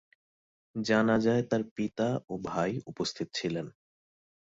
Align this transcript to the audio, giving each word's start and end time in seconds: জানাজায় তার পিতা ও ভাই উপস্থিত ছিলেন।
জানাজায় 0.75 1.43
তার 1.43 1.63
পিতা 1.75 2.07
ও 2.29 2.33
ভাই 2.43 2.71
উপস্থিত 2.85 3.27
ছিলেন। 3.33 3.67